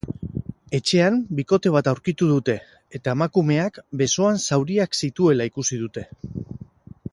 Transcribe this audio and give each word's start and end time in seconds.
Etxean 0.77 1.19
bikote 1.39 1.71
bat 1.75 1.89
aurkitu 1.91 2.29
dute, 2.31 2.55
eta 2.99 3.15
emakumeak 3.19 3.79
besoan 4.03 4.43
zauriak 4.49 5.01
zituela 5.03 5.51
ikusi 5.53 5.81
dute. 5.87 6.09